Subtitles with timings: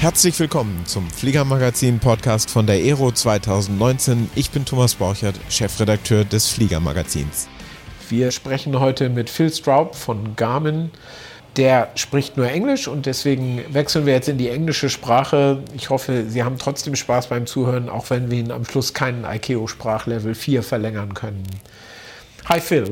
[0.00, 4.30] Herzlich willkommen zum Fliegermagazin-Podcast von der Aero 2019.
[4.34, 7.48] Ich bin Thomas Borchert, Chefredakteur des Fliegermagazins.
[8.08, 10.90] Wir sprechen heute mit Phil Straub von Garmin.
[11.56, 15.62] Der spricht nur Englisch und deswegen wechseln wir jetzt in die englische Sprache.
[15.76, 19.26] Ich hoffe, Sie haben trotzdem Spaß beim Zuhören, auch wenn wir Ihnen am Schluss keinen
[19.26, 21.44] ICAO-Sprachlevel 4 verlängern können.
[22.48, 22.88] Hi Phil,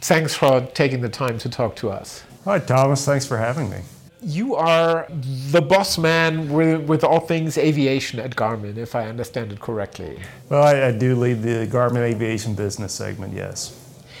[0.00, 2.22] thanks for taking the time to talk to us.
[2.44, 3.78] Hi Thomas, thanks for having me.
[4.24, 5.08] You are
[5.50, 10.20] the boss man with, with all things aviation at Garmin, if I understand it correctly.
[10.48, 13.78] Well, I, I do lead the Garmin aviation business segment, yes.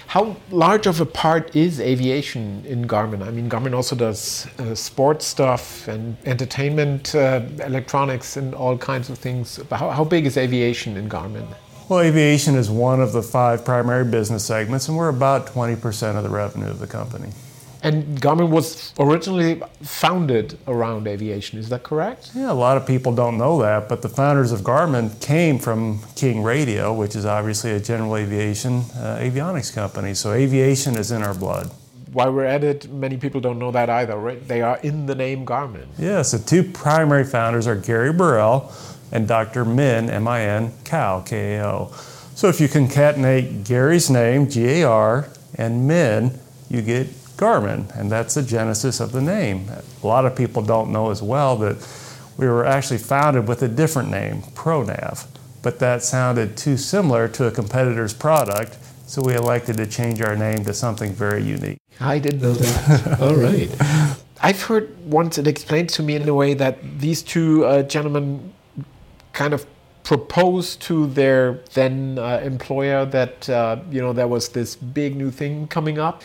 [0.08, 3.22] How large of a part is aviation in Garmin?
[3.22, 9.08] I mean, Garmin also does uh, sports stuff and entertainment, uh, electronics, and all kinds
[9.08, 9.60] of things.
[9.70, 11.46] How, how big is aviation in Garmin?
[11.88, 16.24] Well, aviation is one of the five primary business segments, and we're about 20% of
[16.24, 17.30] the revenue of the company.
[17.84, 22.30] And Garmin was originally founded around aviation, is that correct?
[22.34, 26.00] Yeah, a lot of people don't know that, but the founders of Garmin came from
[26.14, 30.14] King Radio, which is obviously a general aviation uh, avionics company.
[30.14, 31.72] So aviation is in our blood.
[32.12, 34.46] While we're at it, many people don't know that either, right?
[34.46, 35.86] They are in the name Garmin.
[35.98, 38.72] Yes, the two primary founders are Gary Burrell
[39.10, 39.64] and Dr.
[39.64, 41.92] Min, M I N, Kao, K A O.
[42.34, 46.38] So if you concatenate Gary's name, G A R, and Min,
[46.68, 47.08] you get
[47.42, 49.68] Garmin, and that's the genesis of the name.
[50.02, 51.76] A lot of people don't know as well that
[52.36, 55.26] we were actually founded with a different name, ProNav,
[55.60, 60.36] but that sounded too similar to a competitor's product, so we elected to change our
[60.36, 61.78] name to something very unique.
[62.00, 63.20] I didn't know that.
[63.20, 63.70] All right.
[64.40, 68.52] I've heard once it explained to me in a way that these two uh, gentlemen
[69.32, 69.66] kind of
[70.04, 75.30] proposed to their then uh, employer that uh, you know there was this big new
[75.30, 76.22] thing coming up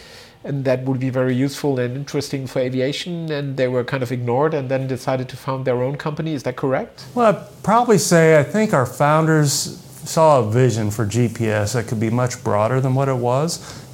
[0.48, 4.12] and that would be very useful and interesting for aviation and they were kind of
[4.12, 6.34] ignored and then decided to found their own company.
[6.34, 7.06] Is that correct?
[7.14, 12.00] Well i'd probably say i think our founders saw a vision for gps that could
[12.00, 13.50] be much broader than what it was.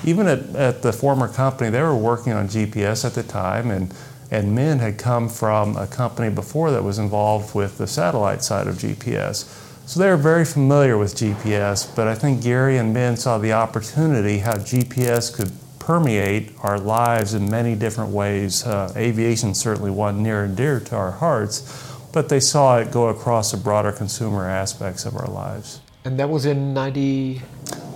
[0.05, 3.93] Even at, at the former company they were working on gps at the time and
[4.31, 8.65] and Min had come from a company before that was involved with the satellite side
[8.65, 9.45] of GPS.
[9.85, 13.53] So they were very familiar with GPS, but I think Gary and Min saw the
[13.53, 15.51] opportunity how GPS could
[15.85, 18.65] permeate our lives in many different ways.
[18.65, 23.09] Uh, aviation certainly one near and dear to our hearts, but they saw it go
[23.09, 25.81] across the broader consumer aspects of our lives.
[26.05, 27.41] And that was in 90.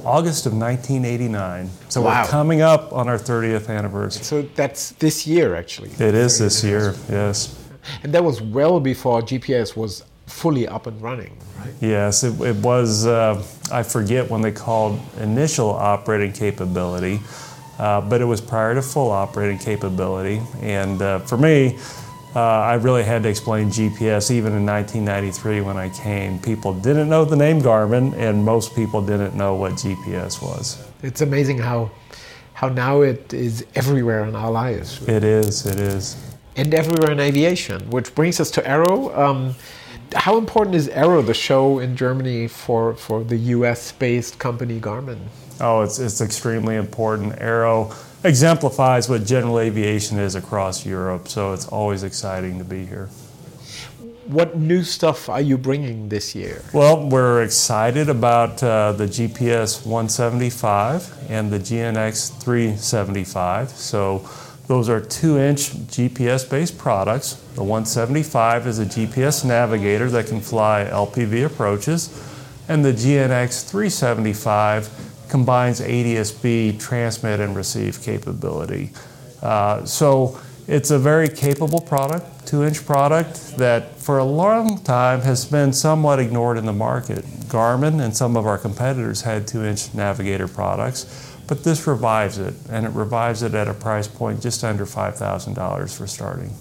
[0.03, 1.69] August of 1989.
[1.89, 2.23] So wow.
[2.23, 4.23] we're coming up on our 30th anniversary.
[4.23, 5.89] So that's this year, actually.
[5.91, 7.57] It is this year, yes.
[8.03, 11.73] And that was well before GPS was fully up and running, right?
[11.79, 17.21] Yes, it, it was, uh, I forget when they called initial operating capability.
[17.77, 20.41] Uh, but it was prior to full operating capability.
[20.61, 21.77] And uh, for me,
[22.35, 26.39] uh, I really had to explain GPS even in 1993 when I came.
[26.39, 30.87] People didn't know the name Garmin, and most people didn't know what GPS was.
[31.01, 31.89] It's amazing how,
[32.53, 35.01] how now it is everywhere in our lives.
[35.07, 36.15] It is, it is.
[36.55, 39.15] And everywhere in aviation, which brings us to Aero.
[39.15, 39.55] Um,
[40.13, 45.19] how important is Aero, the show in Germany, for, for the US based company Garmin?
[45.59, 47.39] Oh, it's, it's extremely important.
[47.39, 47.91] Aero
[48.23, 53.07] exemplifies what general aviation is across Europe, so it's always exciting to be here.
[54.27, 56.61] What new stuff are you bringing this year?
[56.73, 63.69] Well, we're excited about uh, the GPS 175 and the GNX 375.
[63.69, 64.27] So,
[64.67, 67.35] those are two inch GPS based products.
[67.55, 72.09] The 175 is a GPS navigator that can fly LPV approaches,
[72.67, 78.91] and the GNX 375 combines ADS-B transmit and receive capability.
[79.41, 85.45] Uh, so it's a very capable product, two-inch product that for a long time has
[85.45, 87.23] been somewhat ignored in the market.
[87.47, 92.85] Garmin and some of our competitors had two-inch navigator products, but this revives it, and
[92.85, 96.51] it revives it at a price point just under $5,000 for starting.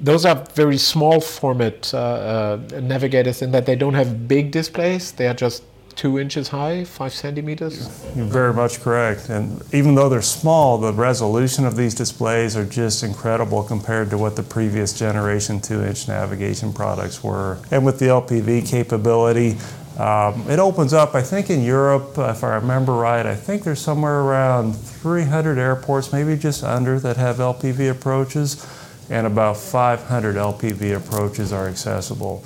[0.00, 5.12] Those are very small format uh, uh, navigators in that they don't have big displays.
[5.12, 5.64] They are just
[5.96, 7.88] two inches high, five centimeters?
[8.14, 9.30] You're very much correct.
[9.30, 14.18] And even though they're small, the resolution of these displays are just incredible compared to
[14.18, 17.58] what the previous generation two inch navigation products were.
[17.70, 19.56] And with the LPV capability,
[19.98, 23.80] um, it opens up, I think in Europe, if I remember right, I think there's
[23.80, 28.66] somewhere around 300 airports, maybe just under, that have LPV approaches,
[29.08, 32.44] and about 500 LPV approaches are accessible.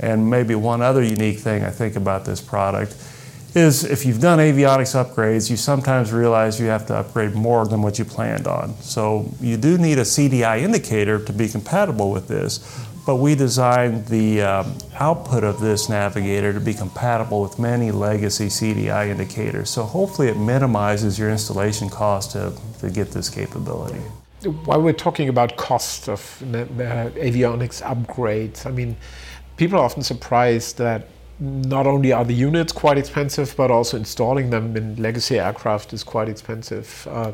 [0.00, 2.96] And maybe one other unique thing I think about this product
[3.54, 7.82] is if you've done avionics upgrades, you sometimes realize you have to upgrade more than
[7.82, 8.74] what you planned on.
[8.80, 12.60] So you do need a CDI indicator to be compatible with this,
[13.06, 18.46] but we designed the um, output of this navigator to be compatible with many legacy
[18.46, 19.68] CDI indicators.
[19.68, 24.00] So hopefully it minimizes your installation cost to, to get this capability.
[24.64, 26.64] While we're talking about cost of uh,
[27.18, 28.96] avionics upgrades, I mean,
[29.60, 31.06] people are often surprised that
[31.38, 36.02] not only are the units quite expensive, but also installing them in legacy aircraft is
[36.02, 37.06] quite expensive.
[37.10, 37.32] Uh,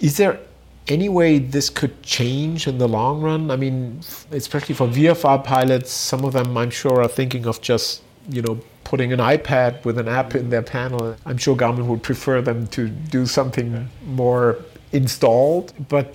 [0.00, 0.38] is there
[0.86, 3.50] any way this could change in the long run?
[3.50, 8.02] I mean, especially for VFR pilots, some of them I'm sure are thinking of just,
[8.28, 11.16] you know, putting an iPad with an app in their panel.
[11.26, 14.58] I'm sure Garmin would prefer them to do something more
[14.92, 15.72] installed.
[15.88, 16.14] But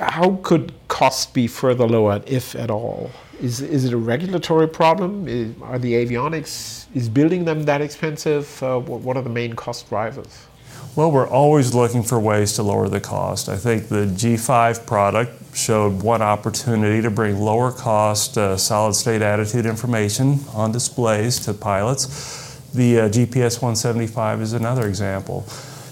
[0.00, 3.10] how could cost be further lowered, if at all?
[3.40, 5.26] Is, is it a regulatory problem?
[5.26, 8.62] Is, are the avionics, is building them that expensive?
[8.62, 10.46] Uh, what are the main cost drivers?
[10.94, 13.48] Well, we're always looking for ways to lower the cost.
[13.48, 19.22] I think the G5 product showed one opportunity to bring lower cost uh, solid state
[19.22, 22.60] attitude information on displays to pilots.
[22.74, 25.46] The uh, GPS 175 is another example.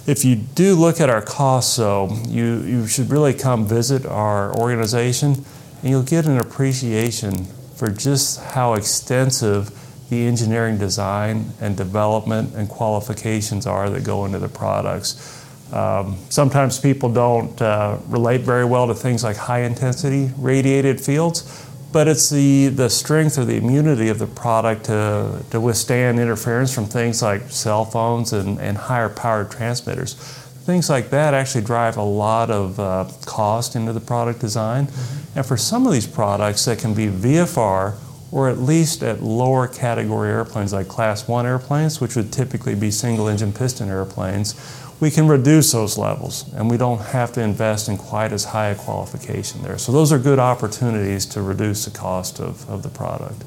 [0.06, 4.56] If you do look at our costs, though, you, you should really come visit our
[4.56, 5.44] organization
[5.82, 7.44] and you'll get an appreciation
[7.76, 9.70] for just how extensive
[10.10, 15.38] the engineering design and development and qualifications are that go into the products.
[15.72, 21.69] Um, sometimes people don't uh, relate very well to things like high intensity radiated fields,
[21.92, 26.72] but it's the, the strength or the immunity of the product to, to withstand interference
[26.72, 30.14] from things like cell phones and, and higher powered transmitters.
[30.14, 34.86] Things like that actually drive a lot of uh, cost into the product design.
[34.86, 35.38] Mm-hmm.
[35.38, 37.96] And for some of these products that can be VFR
[38.32, 42.90] or at least at lower category airplanes like class 1 airplanes, which would typically be
[42.90, 44.54] single engine piston airplanes,
[45.00, 48.68] we can reduce those levels and we don't have to invest in quite as high
[48.68, 49.78] a qualification there.
[49.78, 53.42] So those are good opportunities to reduce the cost of, of the product.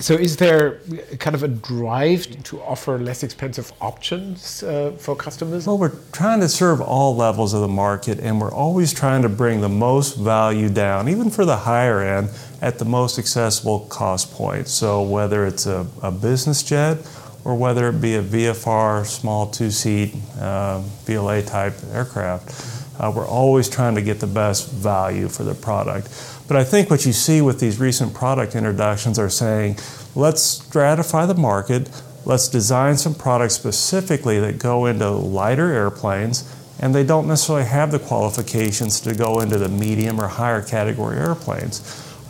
[0.00, 0.80] So, is there
[1.18, 5.66] kind of a drive to offer less expensive options uh, for customers?
[5.66, 9.28] Well, we're trying to serve all levels of the market, and we're always trying to
[9.28, 12.30] bring the most value down, even for the higher end,
[12.62, 14.68] at the most accessible cost point.
[14.68, 16.96] So, whether it's a, a business jet
[17.44, 23.26] or whether it be a VFR, small two seat uh, VLA type aircraft, uh, we're
[23.26, 26.08] always trying to get the best value for the product.
[26.46, 29.78] But I think what you see with these recent product introductions are saying,
[30.14, 31.88] let's stratify the market,
[32.26, 37.90] let's design some products specifically that go into lighter airplanes, and they don't necessarily have
[37.90, 41.80] the qualifications to go into the medium or higher category airplanes.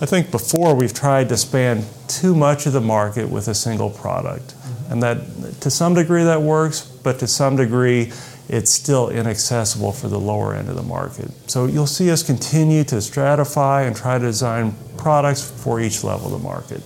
[0.01, 3.91] I think before we've tried to span too much of the market with a single
[3.91, 4.55] product.
[4.91, 8.13] And that to some degree that works, but to some degree
[8.51, 11.31] it's still inaccessible for the lower end of the market.
[11.49, 16.27] So you'll see us continue to stratify and try to design products for each level
[16.27, 16.83] of the market.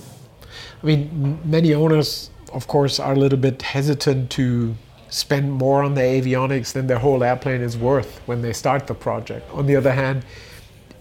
[0.83, 4.75] I mean, many owners, of course, are a little bit hesitant to
[5.09, 8.95] spend more on the avionics than their whole airplane is worth when they start the
[8.95, 9.51] project.
[9.55, 10.23] On the other hand,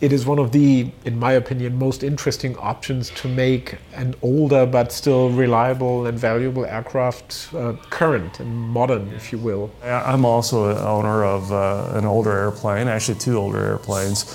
[0.04, 4.66] it is one of the, in my opinion, most interesting options to make an older
[4.66, 9.72] but still reliable and valuable aircraft uh, current and modern, if you will.
[9.82, 14.26] I'm also an owner of uh, an older airplane, actually two older airplanes.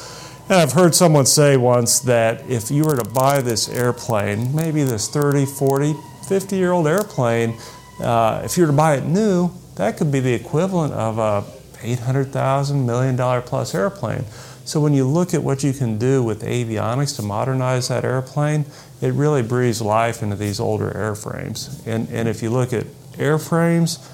[0.48, 4.84] And I've heard someone say once that if you were to buy this airplane, maybe
[4.84, 5.94] this 30, 40,
[6.26, 7.58] 50 year old airplane,
[8.00, 11.44] uh, if you were to buy it new, that could be the equivalent of a
[11.82, 14.24] $800,000 million plus airplane.
[14.68, 18.66] So when you look at what you can do with avionics to modernize that airplane,
[19.00, 21.86] it really breathes life into these older airframes.
[21.86, 24.06] And, and if you look at airframes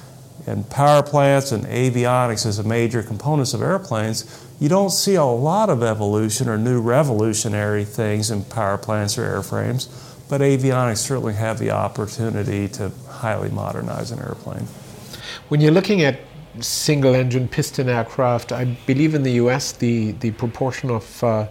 [0.47, 5.25] and power plants and avionics as a major components of airplanes, you don't see a
[5.25, 9.89] lot of evolution or new revolutionary things in power plants or airframes,
[10.29, 14.69] but avionics certainly have the opportunity to highly modernize an airplane.
[15.49, 16.21] When you're looking at
[16.61, 18.53] single engine piston aircraft.
[18.53, 21.47] I believe in the US the, the proportion of, uh,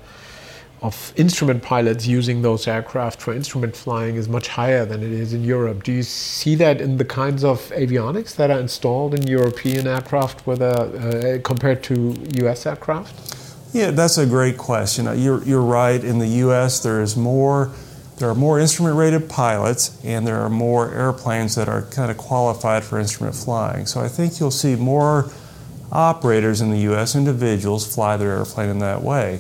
[0.82, 5.34] of instrument pilots using those aircraft for instrument flying is much higher than it is
[5.34, 5.84] in Europe.
[5.84, 10.46] Do you see that in the kinds of avionics that are installed in European aircraft
[10.48, 13.34] whether, uh, compared to US aircraft?
[13.74, 15.06] Yeah, that's a great question.
[15.20, 16.04] You're, you're right.
[16.04, 17.72] In the US, there is more
[18.18, 22.18] there are more instrument rated pilots and there are more airplanes that are kind of
[22.18, 23.86] qualified for instrument flying.
[23.86, 25.32] So I think you'll see more
[25.92, 29.40] operators in the US, individuals, fly their airplane in that way.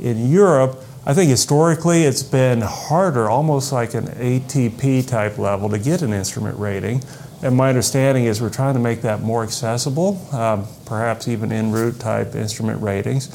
[0.00, 5.78] In Europe, I think historically it's been harder, almost like an ATP type level, to
[5.78, 7.02] get an instrument rating.
[7.42, 11.72] And my understanding is we're trying to make that more accessible, um, perhaps even en
[11.72, 13.28] route type instrument ratings.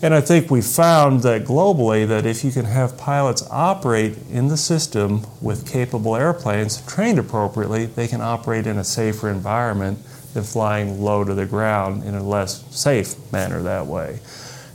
[0.00, 4.46] And I think we found that globally that if you can have pilots operate in
[4.46, 9.98] the system with capable airplanes trained appropriately, they can operate in a safer environment
[10.34, 14.20] than flying low to the ground in a less safe manner that way.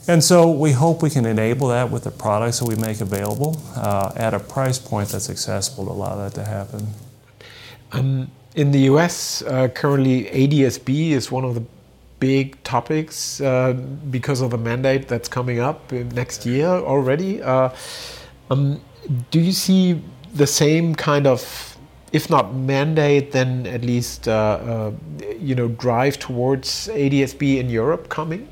[0.10, 3.62] And so we hope we can enable that with the products that we make available
[3.77, 6.88] uh, at a price point that's accessible to allow that to happen.
[7.94, 11.63] Um, in the US, uh, currently ADSB is one of the
[12.24, 13.74] big topics uh,
[14.10, 17.42] because of the mandate that's coming up next year already.
[17.42, 17.70] Uh,
[18.50, 18.80] um,
[19.30, 20.01] do you see
[20.34, 21.42] the same kind of,
[22.13, 24.92] if not mandate, then at least uh, uh,
[25.38, 28.48] you know drive towards ADSB in Europe coming?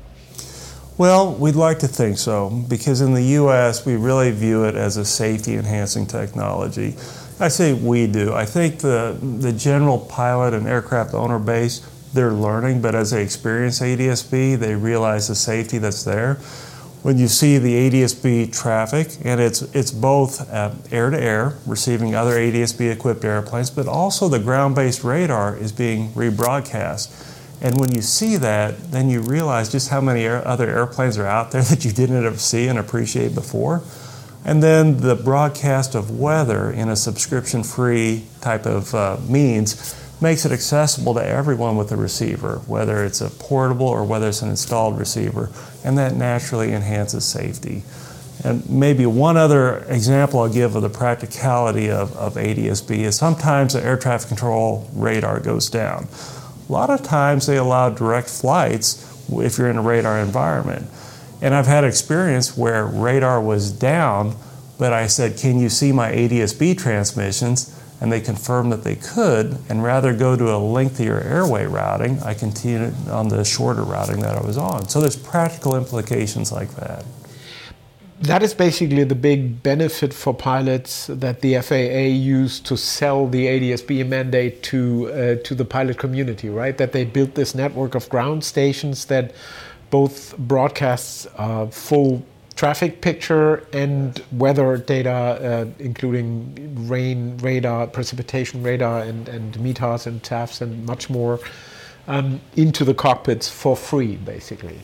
[0.98, 3.86] Well, we'd like to think so because in the U.S.
[3.86, 6.94] we really view it as a safety enhancing technology.
[7.40, 8.34] I say we do.
[8.34, 11.80] I think the the general pilot and aircraft owner base
[12.12, 16.34] they're learning, but as they experience ADSB, they realize the safety that's there.
[17.02, 20.48] When you see the ADSB traffic, and it's it's both
[20.92, 25.72] air to air, receiving other ADSB equipped airplanes, but also the ground based radar is
[25.72, 27.30] being rebroadcast.
[27.60, 31.26] And when you see that, then you realize just how many air, other airplanes are
[31.26, 33.82] out there that you didn't see and appreciate before.
[34.44, 40.46] And then the broadcast of weather in a subscription free type of uh, means makes
[40.46, 44.48] it accessible to everyone with a receiver, whether it's a portable or whether it's an
[44.48, 45.50] installed receiver,
[45.84, 47.82] and that naturally enhances safety.
[48.44, 53.74] And maybe one other example I'll give of the practicality of, of ADSB is sometimes
[53.74, 56.08] the air traffic control radar goes down.
[56.68, 60.88] A lot of times they allow direct flights if you're in a radar environment.
[61.40, 64.36] And I've had experience where radar was down,
[64.78, 67.78] but I said, Can you see my ADSB transmissions?
[68.02, 72.34] And they confirmed that they could, and rather go to a lengthier airway routing, I
[72.34, 74.88] continued on the shorter routing that I was on.
[74.88, 77.04] So there's practical implications like that
[78.22, 83.46] that is basically the big benefit for pilots that the FAA used to sell the
[83.46, 86.78] ADSB mandate to uh, to the pilot community, right?
[86.78, 89.32] That they built this network of ground stations that
[89.90, 99.02] both broadcasts uh, full traffic picture and weather data, uh, including rain radar, precipitation radar,
[99.02, 101.40] and, and METARs and TAFs and much more,
[102.08, 104.78] um, into the cockpits for free, basically.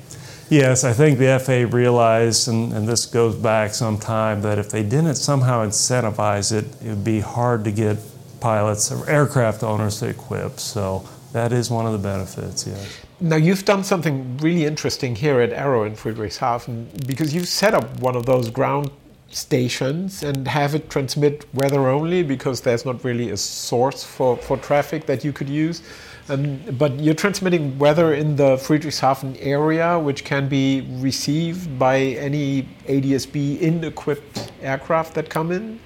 [0.50, 4.70] Yes, I think the FAA realized, and, and, this goes back some time, that if
[4.70, 7.98] they didn't somehow incentivize it, it would be hard to get
[8.40, 10.58] pilots or aircraft owners to equip.
[10.58, 13.07] So that is one of the benefits, yes.
[13.20, 17.98] Now, you've done something really interesting here at Aero in Friedrichshafen because you've set up
[17.98, 18.92] one of those ground
[19.28, 24.56] stations and have it transmit weather only because there's not really a source for, for
[24.58, 25.82] traffic that you could use.
[26.28, 32.68] Um, but you're transmitting weather in the Friedrichshafen area, which can be received by any
[32.86, 35.80] ADSB in-equipped aircraft that come in.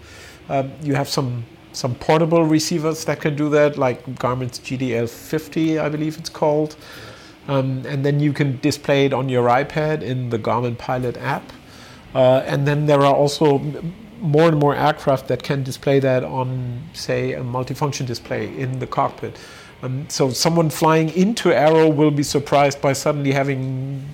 [0.50, 5.88] Um, you have some some portable receivers that can do that, like Garmin's GDL50, I
[5.88, 6.76] believe it's called.
[7.48, 11.52] Um, and then you can display it on your iPad in the Garmin Pilot app.
[12.14, 13.58] Uh, and then there are also
[14.20, 18.86] more and more aircraft that can display that on, say, a multifunction display in the
[18.86, 19.36] cockpit.
[19.82, 24.08] Um, so someone flying into Aero will be surprised by suddenly having,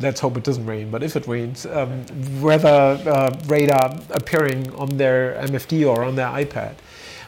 [0.00, 2.06] let's hope it doesn't rain, but if it rains, um,
[2.40, 6.76] weather uh, radar appearing on their MFD or on their iPad.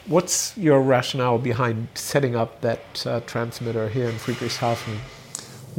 [0.07, 4.97] What's your rationale behind setting up that uh, transmitter here in Friedrichshafen?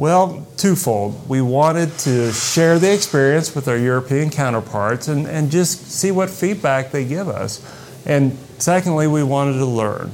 [0.00, 1.28] Well, twofold.
[1.28, 6.30] We wanted to share the experience with our European counterparts and, and just see what
[6.30, 7.60] feedback they give us.
[8.06, 10.10] And secondly, we wanted to learn.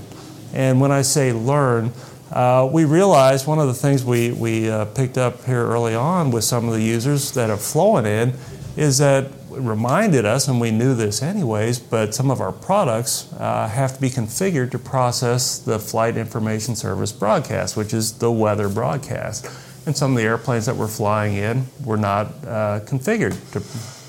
[0.53, 1.93] And when I say learn,
[2.33, 6.33] uh, we realized one of the things we, we uh, picked up here early on
[6.33, 8.35] with some of the users that have flown in
[8.77, 13.69] is that reminded us, and we knew this anyways, but some of our products uh,
[13.69, 18.69] have to be configured to process the Flight Information Service broadcast, which is the weather
[18.69, 19.49] broadcast.
[19.87, 23.61] And some of the airplanes that we're flying in were not uh, configured to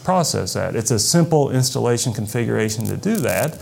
[0.03, 0.75] process that.
[0.75, 3.61] It's a simple installation configuration to do that,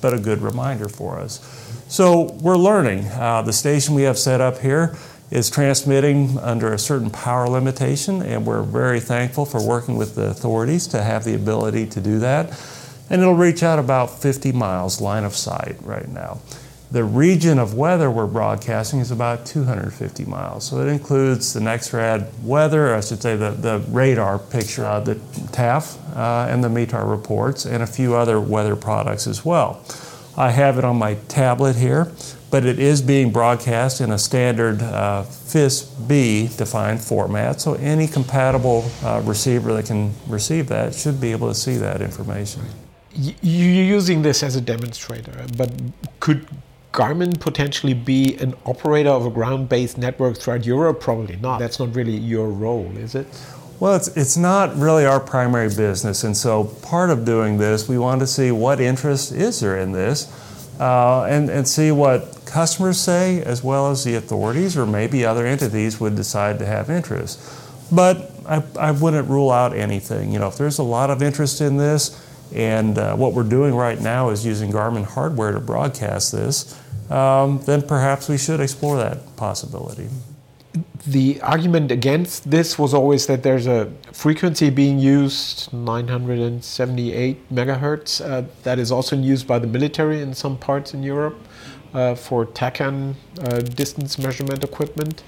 [0.00, 1.40] but a good reminder for us.
[1.88, 3.06] So we're learning.
[3.06, 4.96] Uh, the station we have set up here
[5.30, 10.26] is transmitting under a certain power limitation, and we're very thankful for working with the
[10.26, 12.50] authorities to have the ability to do that.
[13.10, 16.40] And it'll reach out about 50 miles line of sight right now.
[16.90, 20.64] The region of weather we're broadcasting is about 250 miles.
[20.64, 25.16] So it includes the NEXRAD weather, I should say the, the radar picture, uh, the
[25.52, 29.84] TAF, uh, and the METAR reports, and a few other weather products as well.
[30.34, 32.10] I have it on my tablet here,
[32.50, 38.90] but it is being broadcast in a standard uh, FIS-B defined format, so any compatible
[39.02, 42.62] uh, receiver that can receive that should be able to see that information.
[43.12, 45.70] You're using this as a demonstrator, but
[46.20, 46.46] could
[46.92, 51.00] Garmin potentially be an operator of a ground based network throughout Europe?
[51.00, 51.58] Probably not.
[51.58, 53.26] That's not really your role, is it?
[53.78, 57.96] Well, it's, it's not really our primary business, and so part of doing this, we
[57.96, 60.26] want to see what interest is there in this
[60.80, 65.46] uh, and, and see what customers say as well as the authorities or maybe other
[65.46, 67.40] entities would decide to have interest.
[67.92, 70.32] But I, I wouldn't rule out anything.
[70.32, 72.20] You know, if there's a lot of interest in this,
[72.54, 76.78] and uh, what we're doing right now is using Garmin hardware to broadcast this,
[77.10, 80.08] um, then perhaps we should explore that possibility
[81.06, 88.46] the argument against this was always that there's a frequency being used, 978 megahertz, uh,
[88.62, 91.38] that is also used by the military in some parts in Europe
[91.94, 95.22] uh, for TACAN uh, distance measurement equipment.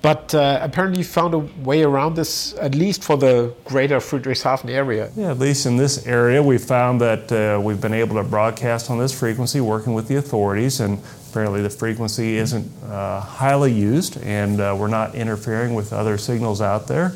[0.00, 4.70] But uh, apparently, you found a way around this, at least for the greater Friedrichshafen
[4.70, 5.10] area.
[5.16, 8.90] Yeah, at least in this area, we found that uh, we've been able to broadcast
[8.90, 14.22] on this frequency working with the authorities, and apparently the frequency isn't uh, highly used,
[14.22, 17.10] and uh, we're not interfering with other signals out there.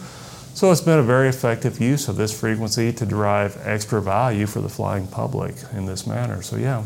[0.54, 4.60] So it's been a very effective use of this frequency to derive extra value for
[4.60, 6.42] the flying public in this manner.
[6.42, 6.82] So, yeah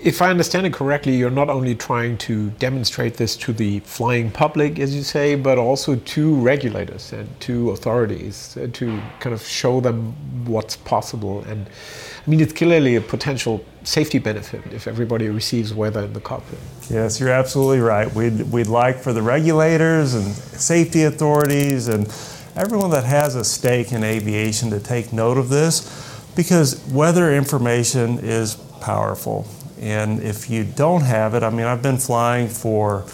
[0.00, 4.30] if I understand it correctly, you're not only trying to demonstrate this to the flying
[4.30, 9.42] public, as you say, but also to regulators and to authorities uh, to kind of
[9.44, 10.12] show them
[10.46, 11.42] what's possible.
[11.48, 16.20] And I mean, it's clearly a potential safety benefit if everybody receives weather in the
[16.20, 16.60] cockpit.
[16.90, 18.12] Yes, you're absolutely right.
[18.14, 22.06] We'd, we'd like for the regulators and safety authorities and
[22.54, 26.04] everyone that has a stake in aviation to take note of this
[26.36, 29.46] because weather information is powerful
[29.80, 33.04] and if you don't have it, I mean, I've been flying for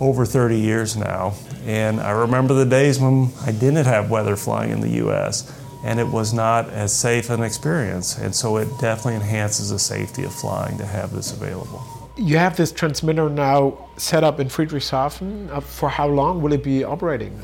[0.00, 4.70] over 30 years now, and I remember the days when I didn't have weather flying
[4.70, 5.52] in the US,
[5.84, 8.18] and it was not as safe an experience.
[8.18, 11.82] And so it definitely enhances the safety of flying to have this available.
[12.16, 15.50] You have this transmitter now set up in Friedrichshafen.
[15.50, 17.38] Uh, for how long will it be operating?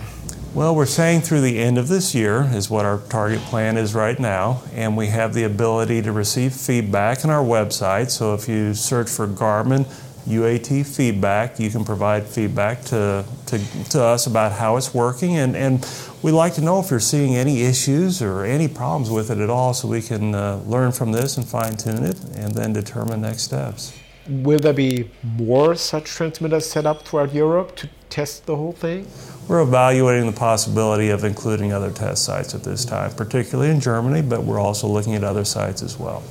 [0.57, 3.95] Well, we're saying through the end of this year is what our target plan is
[3.95, 8.09] right now, and we have the ability to receive feedback on our website.
[8.09, 9.85] So if you search for Garmin
[10.27, 15.55] UAT feedback, you can provide feedback to, to, to us about how it's working, and,
[15.55, 15.87] and
[16.23, 19.51] we'd like to know if you're seeing any issues or any problems with it at
[19.51, 23.21] all so we can uh, learn from this and fine tune it and then determine
[23.21, 23.93] next steps.
[24.27, 29.07] Will there be more such transmitters set up throughout Europe to test the whole thing?
[29.49, 34.23] We're evaluating the possibility of including other test sites at this time, particularly in Germany,
[34.23, 36.25] but we're also looking at other sites as well.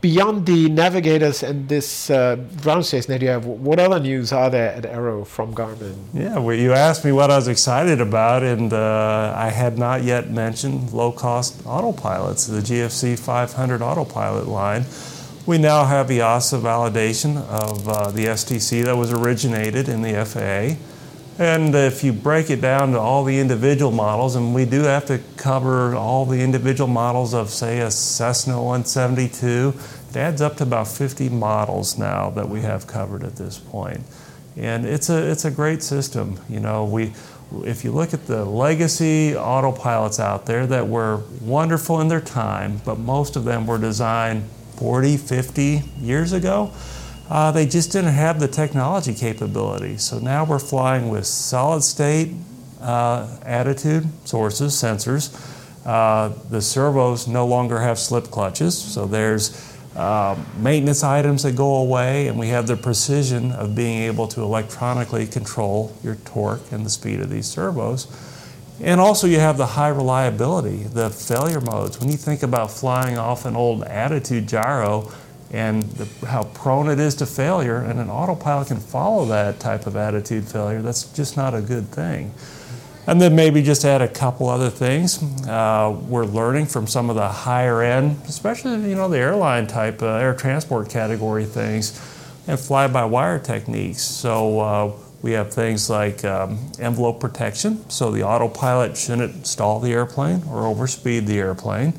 [0.00, 4.50] Beyond the navigators and this uh, ground station that you have, what other news are
[4.50, 5.94] there at Aero from Garmin?
[6.12, 10.02] Yeah, well, you asked me what I was excited about, and uh, I had not
[10.02, 14.84] yet mentioned low cost autopilots, the GFC 500 autopilot line.
[15.46, 20.76] We now have EASA validation of uh, the STC that was originated in the FAA.
[21.38, 25.04] And if you break it down to all the individual models, and we do have
[25.06, 29.74] to cover all the individual models of, say, a Cessna 172,
[30.08, 34.00] it adds up to about 50 models now that we have covered at this point.
[34.56, 36.40] And it's a, it's a great system.
[36.48, 37.12] You know, we,
[37.64, 42.80] if you look at the legacy autopilots out there that were wonderful in their time,
[42.82, 44.44] but most of them were designed
[44.76, 46.72] 40, 50 years ago,
[47.28, 49.96] uh, they just didn't have the technology capability.
[49.98, 52.32] So now we're flying with solid state
[52.80, 55.34] uh, attitude sources, sensors.
[55.84, 61.76] Uh, the servos no longer have slip clutches, so there's uh, maintenance items that go
[61.76, 66.84] away, and we have the precision of being able to electronically control your torque and
[66.84, 68.06] the speed of these servos.
[68.82, 71.98] And also, you have the high reliability, the failure modes.
[71.98, 75.10] When you think about flying off an old attitude gyro,
[75.52, 79.86] and the, how prone it is to failure, and an autopilot can follow that type
[79.86, 82.32] of attitude failure, that's just not a good thing.
[83.08, 85.22] And then maybe just add a couple other things.
[85.46, 90.02] Uh, we're learning from some of the higher end, especially you know the airline type,
[90.02, 91.92] uh, air transport category things,
[92.48, 94.02] and fly-by-wire techniques.
[94.02, 99.92] So uh, we have things like um, envelope protection, so the autopilot shouldn't stall the
[99.92, 101.94] airplane or overspeed the airplane.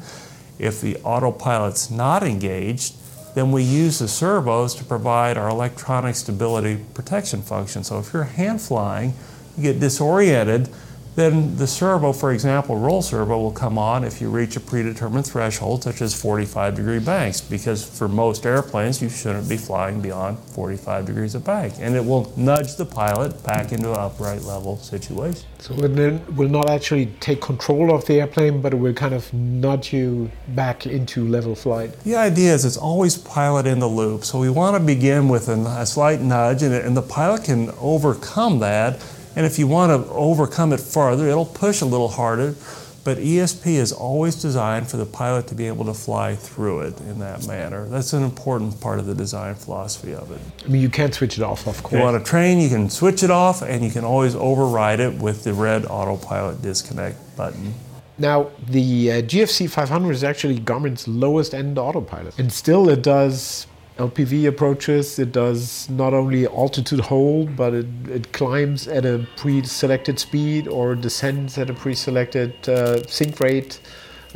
[0.59, 2.95] If the autopilot's not engaged,
[3.37, 7.83] then we use the servos to provide our electronic stability protection function.
[7.83, 9.13] So if you're hand flying,
[9.55, 10.69] you get disoriented,
[11.17, 15.25] then the servo, for example, roll servo will come on if you reach a predetermined
[15.25, 20.37] threshold, such as 45 degree banks, because for most airplanes, you shouldn't be flying beyond
[20.37, 21.73] 45 degrees of bank.
[21.79, 25.43] And it will nudge the pilot back into an upright level situation.
[25.57, 29.33] So it will not actually take control of the airplane, but it will kind of
[29.33, 31.99] nudge you back into level flight.
[32.03, 34.23] The idea is it's always pilot in the loop.
[34.23, 37.71] So we want to begin with a, a slight nudge, and, and the pilot can
[37.79, 39.01] overcome that
[39.37, 42.55] and if you want to overcome it farther, it'll push a little harder.
[43.03, 46.99] But ESP is always designed for the pilot to be able to fly through it
[47.01, 47.87] in that manner.
[47.87, 50.41] That's an important part of the design philosophy of it.
[50.65, 51.93] I mean, you can't switch it off, of course.
[51.93, 55.13] You want to train, you can switch it off, and you can always override it
[55.13, 57.75] with the red autopilot disconnect button.
[58.17, 63.67] Now, the uh, GFC 500 is actually Garmin's lowest end autopilot, and still it does
[63.97, 65.19] LPV approaches.
[65.19, 70.95] It does not only altitude hold, but it, it climbs at a pre-selected speed or
[70.95, 73.79] descends at a pre-selected uh, sink rate.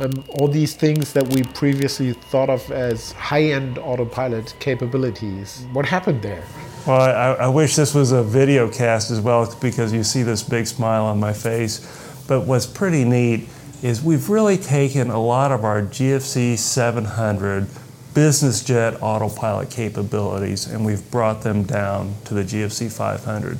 [0.00, 5.64] Um, all these things that we previously thought of as high-end autopilot capabilities.
[5.72, 6.42] What happened there?
[6.86, 10.42] Well, I, I wish this was a video cast as well because you see this
[10.42, 11.80] big smile on my face.
[12.26, 13.48] But what's pretty neat
[13.82, 17.68] is we've really taken a lot of our GFC 700
[18.14, 23.58] business jet autopilot capabilities, and we've brought them down to the GFC 500.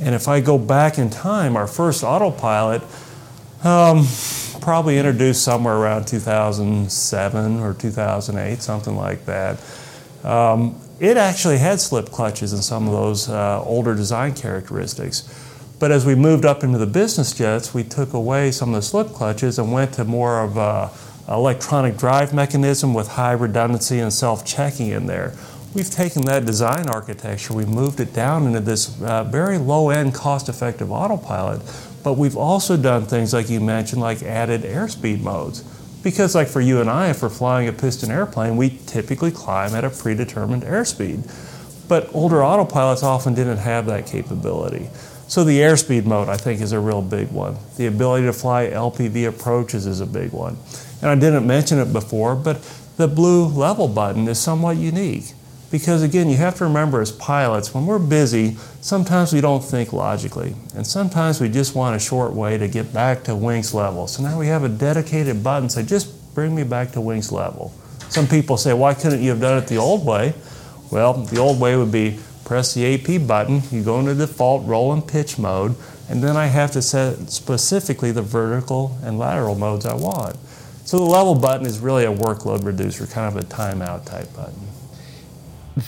[0.00, 2.82] And if I go back in time, our first autopilot,
[3.62, 4.06] um,
[4.60, 9.60] probably introduced somewhere around 2007 or 2008, something like that.
[10.24, 15.28] Um, it actually had slip clutches and some of those uh, older design characteristics.
[15.78, 18.82] But as we moved up into the business jets, we took away some of the
[18.82, 20.90] slip clutches and went to more of a
[21.28, 25.32] electronic drive mechanism with high redundancy and self-checking in there.
[25.74, 30.92] We've taken that design architecture, we've moved it down into this uh, very low-end, cost-effective
[30.92, 31.62] autopilot,
[32.04, 35.64] but we've also done things like you mentioned, like added airspeed modes.
[36.04, 39.74] Because like for you and I, if we're flying a piston airplane, we typically climb
[39.74, 41.24] at a predetermined airspeed.
[41.88, 44.88] But older autopilots often didn't have that capability.
[45.26, 47.56] So the airspeed mode, I think, is a real big one.
[47.76, 50.56] The ability to fly LPV approaches is a big one.
[51.00, 52.62] And I didn't mention it before, but
[52.96, 55.32] the blue level button is somewhat unique.
[55.70, 59.92] Because again, you have to remember as pilots, when we're busy, sometimes we don't think
[59.92, 60.54] logically.
[60.76, 64.06] And sometimes we just want a short way to get back to wings level.
[64.06, 67.72] So now we have a dedicated button say, just bring me back to wings level.
[68.08, 70.34] Some people say, why couldn't you have done it the old way?
[70.94, 74.92] Well, the old way would be press the AP button, you go into default roll
[74.92, 75.74] and pitch mode,
[76.08, 80.36] and then I have to set specifically the vertical and lateral modes I want.
[80.84, 84.68] So the level button is really a workload reducer, kind of a timeout type button.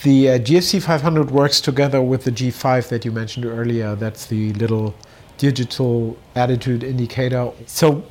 [0.03, 3.95] The uh, GFC 500 works together with the G5 that you mentioned earlier.
[3.95, 4.93] That's the little
[5.37, 7.53] digital attitude indicator.
[7.65, 8.03] So,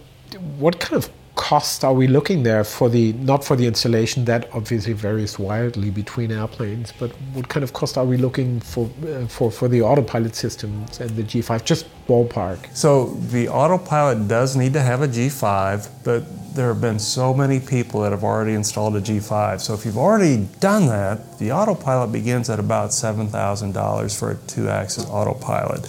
[0.57, 4.25] what kind of cost are we looking there for the not for the installation?
[4.25, 8.91] That obviously varies wildly between airplanes but what kind of cost are we looking for
[9.07, 12.75] uh, for for the autopilot systems and the G5 just ballpark.
[12.75, 16.25] So the autopilot does need to have a G5 but
[16.57, 19.99] there have been so many people that have already installed a G5 so if you've
[19.99, 25.83] already done that the autopilot begins at about $7,000 for a two-axis autopilot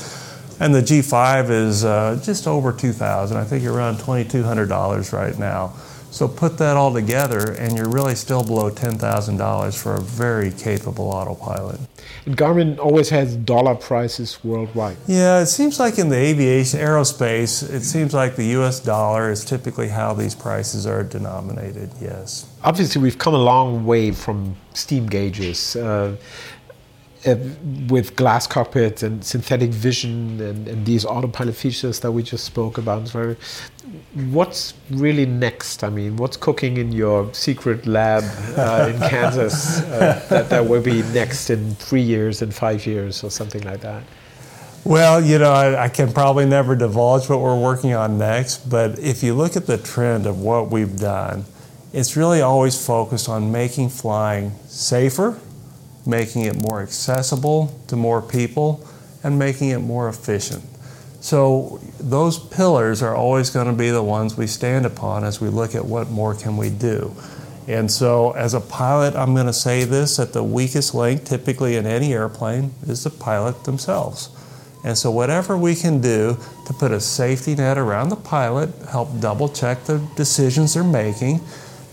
[0.59, 5.73] and the G5 is uh, just over 2000 I think you're around $2,200 right now.
[6.09, 11.09] So put that all together, and you're really still below $10,000 for a very capable
[11.09, 11.79] autopilot.
[12.25, 14.97] And Garmin always has dollar prices worldwide.
[15.05, 19.43] Yeah, it seems like in the aviation, aerospace, it seems like the US dollar is
[19.43, 22.47] typically how these prices are denominated, yes.
[22.63, 25.75] Obviously, we've come a long way from steam gauges.
[25.75, 26.15] Uh,
[27.27, 27.35] uh,
[27.89, 32.77] with glass cockpits and synthetic vision and, and, these autopilot features that we just spoke
[32.77, 33.09] about.
[34.31, 35.83] What's really next?
[35.83, 38.23] I mean, what's cooking in your secret lab
[38.57, 43.23] uh, in Kansas uh, that, that will be next in three years, in five years,
[43.23, 44.03] or something like that?
[44.85, 48.97] Well, you know, I, I, can probably never divulge what we're working on next, but
[48.99, 51.43] if you look at the trend of what we've done,
[51.91, 55.37] it's really always focused on making flying safer
[56.07, 58.87] making it more accessible to more people,
[59.23, 60.63] and making it more efficient.
[61.19, 65.49] So those pillars are always going to be the ones we stand upon as we
[65.49, 67.13] look at what more can we do.
[67.67, 71.75] And so as a pilot, I'm going to say this that the weakest link typically
[71.75, 74.29] in any airplane is the pilot themselves.
[74.85, 79.19] And so whatever we can do to put a safety net around the pilot, help
[79.19, 81.41] double check the decisions they're making,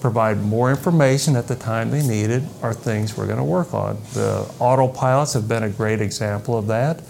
[0.05, 3.73] provide more information at the time they need it are things we're going to work
[3.73, 3.97] on.
[4.13, 7.01] The autopilots have been a great example of that.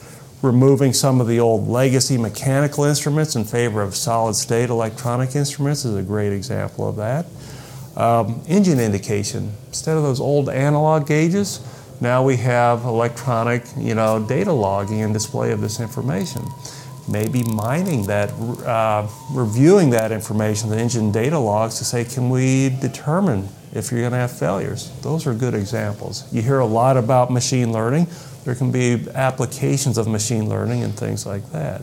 [0.43, 5.85] removing some of the old legacy mechanical instruments in favor of solid state electronic instruments
[5.85, 7.27] is a great example of that.
[8.01, 11.59] Um, engine indication, instead of those old analog gauges,
[12.01, 16.43] now we have electronic, you know, data logging and display of this information.
[17.07, 22.71] Maybe mining that, uh, reviewing that information, the engine data logs to say, can we
[22.81, 24.91] determine if you're going to have failures?
[25.03, 26.25] Those are good examples.
[26.33, 28.07] You hear a lot about machine learning.
[28.45, 31.83] There can be applications of machine learning and things like that.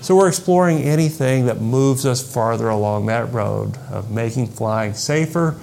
[0.00, 5.58] So we're exploring anything that moves us farther along that road of making flying safer,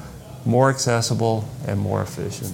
[0.46, 2.54] more accessible, and more efficient.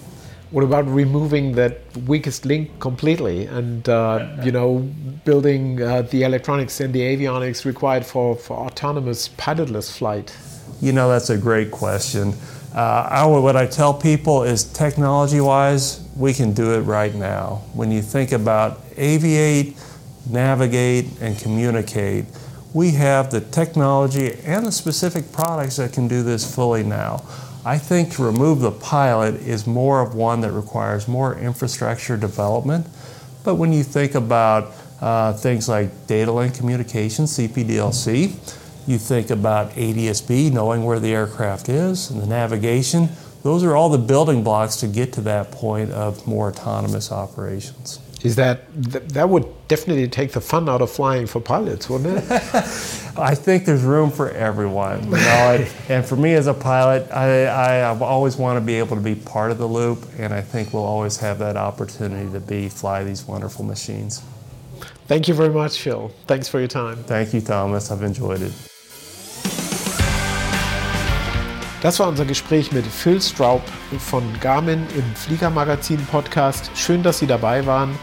[0.51, 4.79] What about removing that weakest link completely and, uh, you know,
[5.23, 10.35] building uh, the electronics and the avionics required for, for autonomous pilotless flight?
[10.81, 12.33] You know, that's a great question.
[12.73, 17.61] Uh, I, what I tell people is technology wise, we can do it right now.
[17.73, 19.75] When you think about aviate,
[20.31, 22.25] navigate, and communicate,
[22.73, 27.23] we have the technology and the specific products that can do this fully now.
[27.65, 32.87] I think to remove the pilot is more of one that requires more infrastructure development.
[33.43, 39.71] But when you think about uh, things like data link communication, CPDLC, you think about
[39.71, 43.09] ADSB, knowing where the aircraft is, and the navigation.
[43.43, 47.99] Those are all the building blocks to get to that point of more autonomous operations
[48.23, 48.65] is that
[49.09, 52.31] that would definitely take the fun out of flying for pilots, wouldn't it?
[53.17, 55.05] I think there's room for everyone.
[55.05, 58.75] You know, and for me as a pilot, I, I have always want to be
[58.75, 62.31] able to be part of the loop, and I think we'll always have that opportunity
[62.31, 64.21] to be fly these wonderful machines.
[65.07, 66.11] Thank you very much, Phil.
[66.27, 66.97] Thanks for your time.
[67.03, 67.89] Thank you, Thomas.
[67.89, 68.53] I've enjoyed it.
[71.81, 73.61] Das war unser Gespräch mit Phil Straub
[73.99, 76.69] von Garmin im Fliegermagazin Podcast.
[76.75, 77.97] Schön, dass Sie dabei waren.